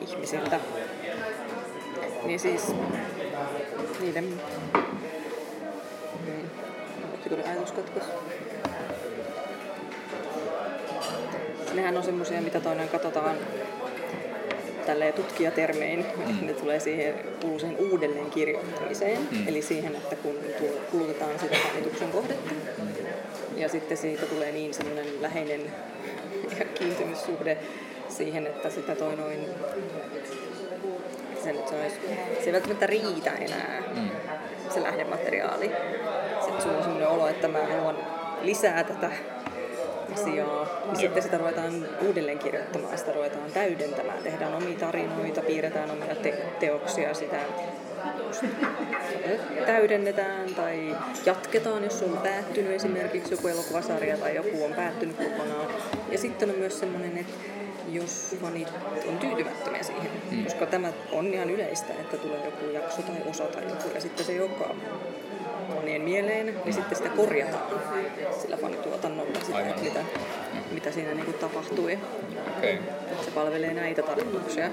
[0.02, 0.60] ihmisiltä.
[2.24, 2.76] Niin siis
[4.00, 4.42] niiden...
[6.26, 6.52] Niin.
[7.30, 8.04] Tuli ajatuskatkos.
[11.74, 13.36] Nehän on semmoisia, mitä toinen katsotaan
[14.86, 16.48] tälleen tutkijatermein, mm.
[16.48, 19.48] ne tulee siihen, kuuluu siihen uudelleen kirjoittamiseen, mm.
[19.48, 20.36] eli siihen, että kun
[20.92, 23.58] kulutetaan sitä fanituksen kohdetta, mm.
[23.58, 25.62] ja sitten siitä tulee niin semmoinen läheinen
[26.80, 27.58] kiintymyssuhde
[28.10, 29.40] siihen, että sitä toi noin,
[31.44, 32.00] se, nyt se, olisi,
[32.40, 34.10] se ei välttämättä riitä enää, mm.
[34.74, 35.72] se lähdemateriaali.
[36.42, 37.98] Sitten sulla on semmoinen olo, että mä haluan
[38.42, 39.12] lisää tätä
[40.14, 40.68] asiaa.
[40.90, 46.46] Ja sitten sitä ruvetaan uudelleen kirjoittamaan, sitä ruvetaan täydentämään, tehdään omia tarinoita, piirretään omia te-
[46.60, 47.38] teoksia, sitä
[49.66, 55.68] täydennetään tai jatketaan, jos on päättynyt esimerkiksi joku elokuvasarja tai joku on päättynyt kokonaan.
[56.12, 57.34] Ja sitten on myös semmoinen, että
[57.90, 58.68] jos fanit
[59.10, 60.44] on tyytymättömiä siihen, mm.
[60.44, 64.26] koska tämä on ihan yleistä, että tulee joku jakso tai osa tai joku ja sitten
[64.26, 64.76] se ei olekaan
[65.74, 67.82] monien mieleen, niin sitten sitä korjataan
[68.42, 70.00] sillä fanituotannolla, sitä, mitä,
[70.72, 72.00] mitä siinä niin kuin tapahtui.
[72.58, 72.70] Okay.
[73.12, 74.70] Että se palvelee näitä tarkoituksia.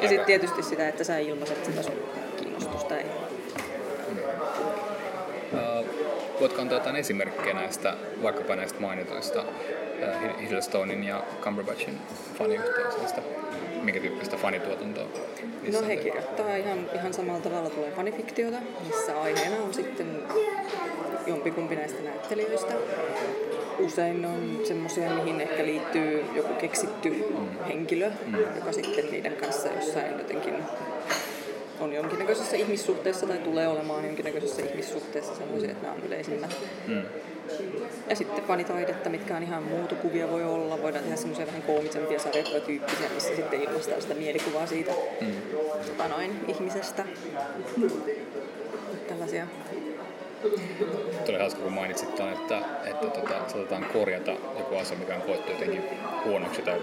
[0.00, 1.94] Ja sitten tietysti sitä, että sä ilmaiset sitä sun
[2.36, 2.98] kiinnostusta.
[2.98, 3.06] Ei.
[5.52, 5.86] Uh,
[6.40, 12.00] voitko antaa jotain esimerkkejä näistä, vaikkapa näistä mainituista uh, Hiddlestonein ja Cumberbatchin
[12.38, 13.22] faniyhteisöistä?
[13.82, 15.04] Minkä tyyppistä fanituotantoa?
[15.72, 20.22] No he kirjoittaa ihan, ihan samalla tavalla tulee fanifiktiota, missä aiheena on sitten
[21.26, 22.74] jompikumpi näistä näyttelijöistä.
[23.78, 27.64] Usein on semmoisia, mihin ehkä liittyy joku keksitty mm.
[27.68, 28.38] henkilö, mm.
[28.56, 30.54] joka sitten niiden kanssa jossain jotenkin
[31.80, 36.56] on jonkinnäköisessä ihmissuhteessa tai tulee olemaan jonkinnäköisessä ihmissuhteessa, sanoisin, että nämä on yleisimmät.
[36.86, 37.02] Mm.
[38.08, 40.82] Ja sitten fanitaidetta, mitkä on ihan muutokuvia voi olla.
[40.82, 45.32] Voidaan tehdä semmoisia vähän koomisempia sarjakuvatyyppisiä, missä sitten ilmaistaan sitä mielikuvaa siitä mm.
[45.86, 47.04] tota noin, ihmisestä.
[49.08, 49.46] Tällaisia.
[51.26, 55.52] Tuli hauska, kun mainitsit tuon, että, että tota, saatetaan korjata joku asia, mikä on koettu
[55.52, 55.82] jotenkin
[56.24, 56.80] huonoksi tai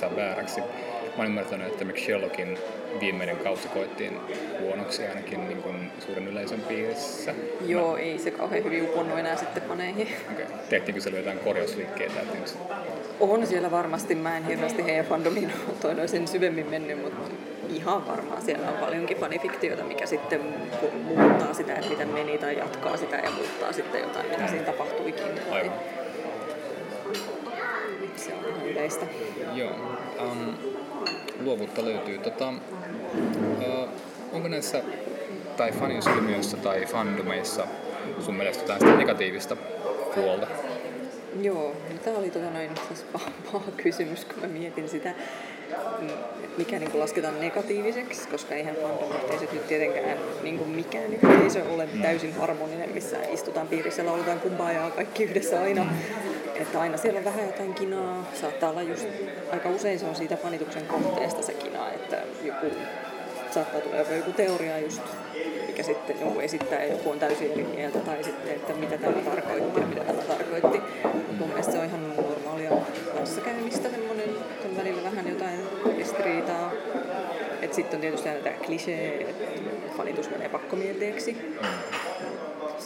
[0.00, 0.60] tai vääräksi.
[0.60, 2.58] Mä olen ymmärtänyt, että McSherlockin
[3.00, 4.20] viimeinen kausi koettiin
[4.60, 7.34] huonoksi ainakin niin kuin suuren yleisön piirissä.
[7.66, 7.98] Joo, Mä...
[7.98, 10.08] ei se kauhean hyvin uponnut enää sitten paneihin.
[10.32, 10.46] Okay.
[10.68, 12.20] Tehtiinkö siellä jotain korjausliikkeitä?
[13.20, 14.14] On siellä varmasti.
[14.14, 17.20] Mä en hirveästi heidän fandomiin toi sen syvemmin mennyt, mutta
[17.68, 20.40] ihan varmaan siellä on paljonkin fanifiktiota, mikä sitten
[21.04, 25.24] muuttaa sitä, että miten meni tai jatkaa sitä ja muuttaa sitten jotain, mitä siinä tapahtuikin.
[25.50, 25.99] Aivan.
[28.24, 29.06] Se on ihan yleistä.
[29.54, 29.70] Joo.
[30.22, 30.54] Um,
[31.44, 32.18] luovuutta löytyy.
[32.18, 33.88] Tota, uh,
[34.32, 34.82] onko näissä
[35.56, 37.66] tai faniusilmiöissä tai fandomeissa
[38.20, 39.56] sun mielestä jotain negatiivista
[40.14, 40.46] puolta?
[41.40, 45.14] Joo, no tämä oli tota noin, siis paha, paha kysymys, kun mä mietin sitä.
[46.00, 46.08] mm,
[46.58, 51.88] mikä niin kuin lasketaan negatiiviseksi, koska eihän fandom-yhteisöt nyt tietenkään niin kuin mikään yhteisö ole
[52.02, 55.86] täysin harmoninen, missä istutaan piirissä, lauletaan kumbajaa kaikki yhdessä aina.
[56.60, 59.06] Että aina siellä on vähän jotain kinaa, saattaa olla just,
[59.52, 62.66] aika usein se on siitä fanituksen kohteesta se kina, että joku
[63.50, 65.02] saattaa tulla joku, joku teoria just,
[65.66, 69.12] mikä sitten joku esittää ja joku on täysin eri mieltä, tai sitten, että mitä tämä
[69.12, 70.80] tarkoitti ja mitä tämä tarkoitti.
[71.38, 72.70] Mun mielestä se on ihan normaalia
[73.14, 74.28] kanssakäymistä semmoinen,
[74.64, 75.60] on välillä vähän jotain
[75.96, 76.72] ristiriitaa.
[77.62, 79.44] Että sitten on tietysti aina tämä klisee, että
[79.96, 81.36] fanitus menee pakkomielteeksi.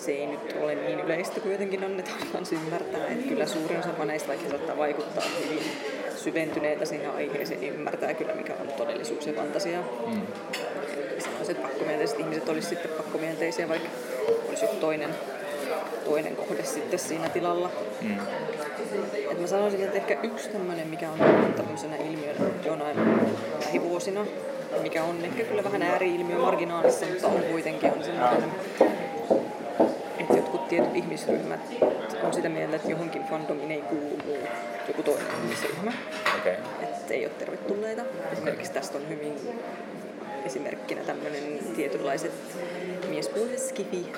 [0.04, 4.28] Se ei nyt ole niin yleistä kuitenkin annetaan kans ymmärtää, että kyllä suurin osa faneista,
[4.28, 5.62] vaikka saattaa vaikuttaa hyvin
[6.16, 9.78] syventyneitä siihen aiheeseen, niin ymmärtää kyllä mikä on todellisuus ja fantasia.
[10.06, 10.20] Mm.
[11.18, 13.88] Sellaiset pakkomielteiset ihmiset olisi sitten pakkomielteisiä, vaikka
[14.48, 15.10] olisi joku toinen,
[16.04, 17.70] toinen kohde sitten siinä tilalla.
[18.02, 18.18] Mm.
[19.30, 21.18] Et mä sanoisin, että ehkä yksi tämmöinen, mikä on
[21.56, 22.96] tämmöisenä ilmiönä jonain
[23.64, 24.26] lähivuosina,
[24.82, 29.03] mikä on ehkä kyllä vähän ääri-ilmiö marginaalissa, mutta on kuitenkin on semmoinen, jotkut
[30.76, 31.60] tietyt ihmisryhmät
[32.22, 34.18] on sitä mieltä, että johonkin fandomiin ei kuulu
[34.88, 35.92] joku toinen ihmisryhmä.
[36.40, 36.54] Okay.
[36.82, 38.02] Että ei ole tervetulleita.
[38.32, 39.34] Esimerkiksi tästä on hyvin
[40.44, 42.32] esimerkkinä tämmöinen tietynlaiset
[43.08, 44.12] miespuoliset skifi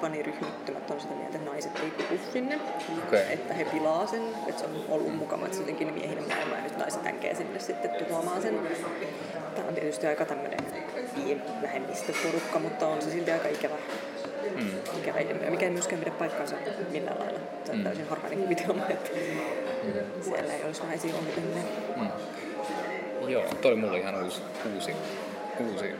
[0.00, 2.58] faniryhmittymät on sitä mieltä, että naiset ei kuulu sinne.
[3.06, 3.20] Okay.
[3.30, 6.62] Että he pilaa sen, että se on ollut mukava, että se jotenkin miehinen maailma ja
[6.62, 8.60] nyt naiset änkee sinne sitten tuhoamaan sen.
[9.56, 10.60] Tämä on tietysti aika tämmöinen
[11.62, 13.74] vähemmistöporukka, mutta on se silti aika ikävä
[14.56, 14.68] mm.
[14.98, 16.56] ikävä ilmiö, mikä ei myöskään pidä paikkaansa
[16.90, 17.38] millään lailla.
[17.64, 17.84] Se on mm.
[17.84, 19.10] täysin harhainen kuvitelma, että
[19.84, 20.22] mm.
[20.22, 21.64] siellä ei olisi naisia onnitellinen.
[21.96, 22.08] Mm.
[23.28, 24.42] Joo, toi mulle ihan uusi,
[24.74, 24.92] uusi,
[25.70, 25.94] uusi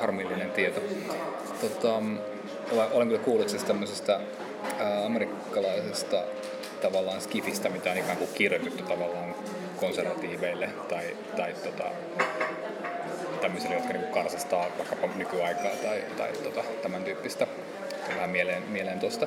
[0.00, 0.80] harmillinen tieto.
[1.60, 2.02] Tota,
[2.92, 4.20] olen kyllä kuullut siis tämmöisestä
[4.78, 6.22] ää, amerikkalaisesta
[6.82, 9.34] tavallaan skifistä, mitä on ikään kuin kirjoitettu tavallaan
[9.76, 11.84] konservatiiveille tai, tai tota,
[13.40, 17.46] tämmöisille, jotka niinku karsastaa vaikkapa nykyaikaa tai, tai tota, tämän tyyppistä.
[18.08, 19.26] Vähän mieleen, mieleen tosta,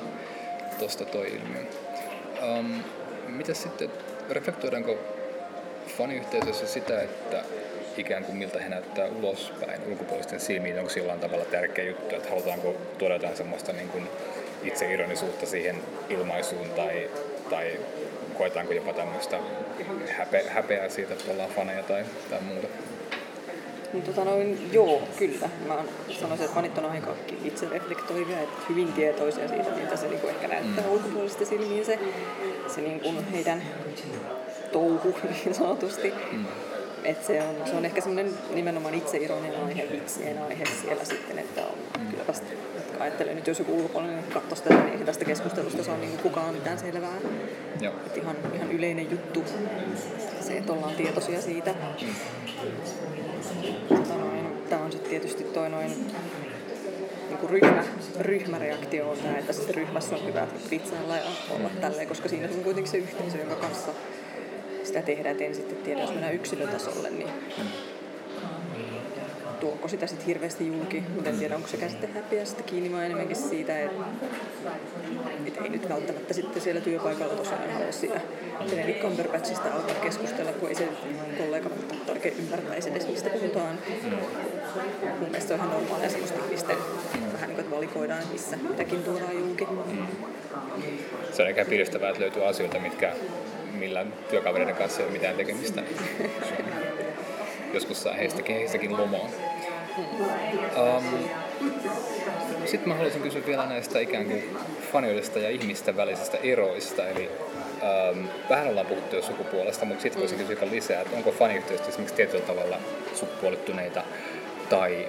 [0.78, 1.62] tosta toi ilmiö.
[2.42, 2.82] Um,
[3.28, 3.90] mitä sitten,
[4.30, 4.98] reflektoidaanko
[5.96, 7.44] faniyhteisössä sitä, että
[7.96, 12.76] ikään kuin miltä he näyttää ulospäin ulkopuolisten silmiin, onko sillä tavalla tärkeä juttu, että halutaanko
[12.98, 14.08] tuoda jotain semmoista niin kuin
[14.62, 15.76] itseironisuutta siihen
[16.08, 17.10] ilmaisuun tai,
[17.50, 17.80] tai
[18.38, 19.38] koetaanko jopa tämmöistä
[20.08, 22.68] häpe, häpeää siitä, että ollaan faneja tai, tai muuta?
[23.92, 25.48] Niin, tota noin, joo, kyllä.
[25.66, 25.76] Mä
[26.20, 30.48] sanoisin, että fanit on aika itse reflektoivia, että hyvin tietoisia siitä, miltä se niin ehkä
[30.48, 30.92] näyttää mm.
[30.92, 31.98] ulkopuolista silmiin se,
[32.74, 33.62] se niin kuin heidän
[34.72, 36.12] touhu niin sanotusti.
[36.32, 36.44] Mm.
[37.04, 41.60] Et se, on, se on ehkä semmoinen nimenomaan itseironinen aihe, vitsien aihe siellä sitten, että
[41.66, 42.10] on mm.
[42.10, 42.46] kyllä vasta,
[42.98, 46.78] jotka ajattelee nyt, jos joku ulkopuolinen katsoisi tätä, niin tästä keskustelusta saa niin kukaan mitään
[46.78, 47.18] selvää.
[47.80, 47.94] Joo.
[48.06, 49.44] Et ihan, ihan yleinen juttu
[50.40, 51.74] se, että ollaan tietoisia siitä.
[52.00, 52.14] Mm.
[54.68, 55.90] Tämä on sitten tietysti toi noin
[57.28, 57.84] niin kuin ryhmä,
[58.20, 62.64] ryhmäreaktio on tämä, että sitten ryhmässä on hyvä vitsailla ja olla tälleen, koska siinä on
[62.64, 63.92] kuitenkin se yhteisö, jonka kanssa
[64.84, 67.28] sitä tehdään, et en sitten tiedä, jos mennään yksilötasolle, niin
[69.68, 73.04] tuoko sitä sitten hirveästi julki, mutta en tiedä, onko se sitten häpeä sitten kiinni, vaan
[73.04, 74.04] enemmänkin siitä, että,
[75.46, 78.20] että ei nyt välttämättä sitten siellä työpaikalla tosiaan halua siitä
[78.70, 80.88] Benedict Cumberbatchista alkaa keskustella, kun ei se
[81.38, 83.78] kollega välttämättä oikein ymmärtäisi edes, mistä puhutaan.
[85.02, 86.76] Mun mielestä se on ihan normaalia semmoista ihmisten
[87.32, 89.64] vähän niin kuin, valikoidaan, missä mitäkin tuodaan julki.
[89.64, 90.06] Mm.
[91.32, 93.12] Se on ehkä piristävää, että löytyy asioita, mitkä
[93.72, 95.82] millä työkavereiden kanssa ei ole mitään tekemistä.
[97.74, 99.28] Joskus saa heistäkin, heistäkin lomaa.
[99.98, 101.04] Um,
[102.64, 104.56] Sitten mä haluaisin kysyä vielä näistä ikään kuin
[104.92, 107.06] fanioidesta ja ihmisten välisistä eroista.
[107.06, 107.30] Eli
[108.10, 112.16] um, vähän ollaan puhuttu jo sukupuolesta, mutta sitten voisin kysyä lisää, että onko faniyhteistyössä esimerkiksi
[112.16, 112.76] tietyllä tavalla
[113.14, 114.02] sukupuolittuneita
[114.70, 115.06] tai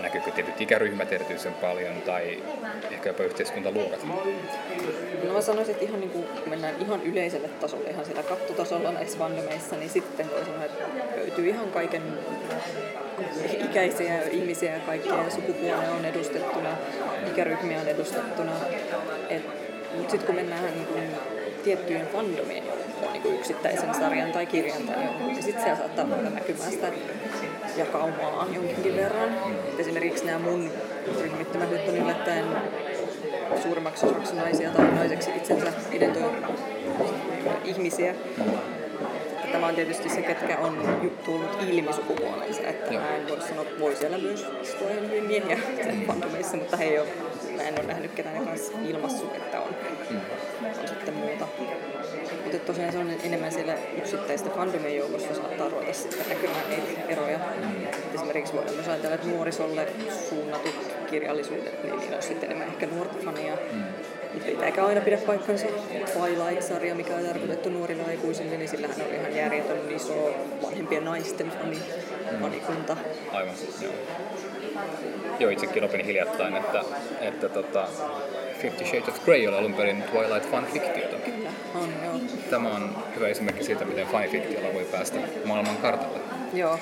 [0.00, 2.42] näkyykö tietyt ikäryhmät erityisen paljon tai
[2.90, 4.00] ehkä jopa yhteiskuntaluokat?
[5.26, 8.92] No mä sanoisin, että ihan niin kuin, kun mennään ihan yleiselle tasolle, ihan siellä kattotasolla
[8.92, 10.84] näissä vannomeissa, niin sitten voi sanoa, että
[11.16, 12.02] löytyy ihan kaiken
[13.70, 16.68] ikäisiä ihmisiä ja kaikkia sukupuolia on edustettuna,
[17.26, 18.52] ikäryhmiä on edustettuna.
[19.96, 21.04] Mutta sitten kun mennään niin kuin
[21.64, 22.64] tiettyjen fandomien
[23.12, 26.86] niin kuin yksittäisen sarjan tai kirjan tai jonkun, niin sitten siellä saattaa olla näkymään sitä
[27.76, 29.34] jakaumaa jonkinkin verran.
[29.68, 30.70] Et esimerkiksi nämä mun
[31.20, 32.44] ryhmittymät nyt on yllättäen
[33.62, 36.48] suurimmaksi osaksi naisia tai naiseksi itsensä identoivia
[37.64, 38.14] ihmisiä.
[39.52, 43.02] Tämä on tietysti se, ketkä on tullut ilmi sukupuolensa, että Joo.
[43.02, 45.58] mä en voi sanoa, että voi siellä myös istua hyvin miehiä
[46.06, 47.08] fandomeissa, mutta he ei ole,
[47.56, 49.76] mä en ole nähnyt ketään kanssa ilmassut, että on,
[50.10, 50.20] Mm.
[50.82, 51.48] on sitten muuta.
[52.42, 57.38] Mutta tosiaan se on enemmän siellä yksittäisten fandomien joukossa saattaa ruveta sitten näkymään niitä eroja.
[57.82, 59.86] Et esimerkiksi voidaan myös ajatella, että nuorisolle
[60.28, 63.56] suunnatut kirjallisuudet, niin niillä on sitten enemmän ehkä nuorta fania.
[63.72, 63.82] Mm.
[64.46, 65.66] Pitääkään aina pidä paikkansa.
[66.12, 71.78] Twilight-sarja, mikä on tarkoitettu nuorille aikuisille, niin sillähän on ihan järjetön iso vanhempien naisten fani,
[72.40, 72.96] fanikunta.
[73.32, 73.54] Aivan.
[73.82, 73.92] Joo.
[75.38, 76.82] Joo, itsekin opin hiljattain, että,
[77.20, 77.88] että tota,
[78.58, 81.16] Fifty Shades of Grey oli alun perin Twilight fanfiktiota.
[81.16, 82.14] Kyllä, on joo.
[82.50, 86.18] Tämä on hyvä esimerkki siitä, miten fanifiktiolla voi päästä maailman kartalle.
[86.54, 86.78] Joo.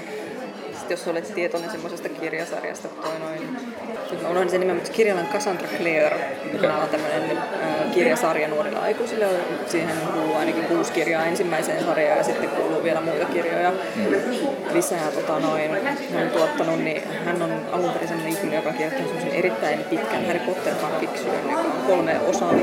[0.85, 3.57] Sitten jos olet tietoinen semmoisesta kirjasarjasta, toi noin,
[4.23, 6.37] mä unohdin sen nimen, mutta se kirjailija on Cassandra Clare.
[6.61, 7.39] Tämä on tämmöinen
[7.95, 9.27] kirjasarja nuorille aikuisille.
[9.67, 13.73] Siihen kuuluu ainakin kuusi kirjaa ensimmäiseen sarjaan ja sitten kuuluu vielä muita kirjoja
[14.73, 15.11] lisää.
[15.11, 15.71] Tota noin,
[16.15, 20.41] hän on tuottanut, niin hän on alun perin sellainen ihminen, joka semmoisen erittäin pitkän Harry
[20.41, 22.55] Potter fanfiction, joka on kolme osaa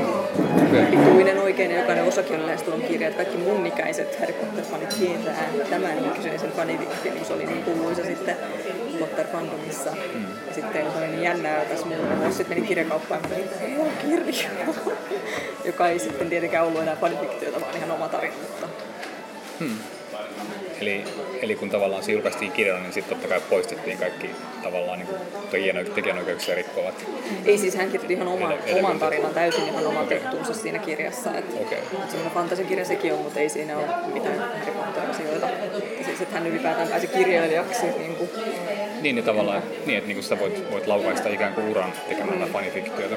[0.90, 3.08] pituinen oikein ja jokainen osakin on lähestulon kirja.
[3.08, 8.04] Että kaikki mun ikäiset Harry Potter-fanit tietää tämän kyseisen fanifiktion, kun se oli niin kuuluisa
[8.04, 8.36] sitten
[8.98, 9.90] Potter-fandomissa.
[10.14, 10.24] Mm.
[10.48, 13.92] Ja sitten se oli niin jännää, tässä muutama vuosi sitten meni kirjakauppaan ja mä olin,
[14.02, 14.50] kirja,
[15.64, 18.34] joka ei sitten tietenkään ollut enää fanifiktiota, vaan ihan oma tarina.
[19.58, 19.76] Hmm.
[20.82, 21.04] Eli,
[21.42, 24.30] eli kun tavallaan se julkaistiin kirjana, niin sitten totta kai poistettiin kaikki
[24.62, 25.08] tavallaan niin
[25.50, 26.94] tekijänoik- tekijänoikeuksia rikkovat.
[27.46, 30.20] ei siis hän kirjoitti ihan oman, Ele- oman tarinan, täysin ihan oman Okei.
[30.20, 31.30] tettuunsa siinä kirjassa.
[31.38, 31.54] Että.
[31.56, 31.76] Mutta
[32.08, 35.48] semmoinen fantasiakirja sekin on, mutta ei siinä ole mitään Harry Potter-asioita.
[36.04, 37.86] Siis, että hän ylipäätään pääsi kirjailijaksi.
[37.98, 38.30] Niin kuin,
[39.02, 42.46] Niin, niin tavallaan, niin, että niin kuin sitä voit, voit laukaista ikään kuin uran tekemällä
[42.52, 43.16] fanifiktiota.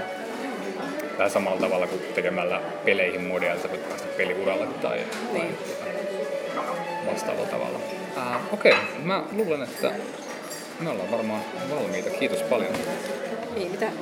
[1.18, 5.00] Vähän samalla tavalla kuin tekemällä peleihin että sä voit päästä peliuralle tai, tai
[5.34, 5.58] Niin.
[7.06, 7.80] Vastaavalla tavalla.
[8.18, 8.84] Uh, Okei, okay.
[9.04, 9.92] mä luulen, että
[10.80, 11.42] me ollaan varmaan
[11.72, 12.10] valmiita.
[12.10, 12.74] Kiitos paljon.
[13.56, 13.94] ei mitään.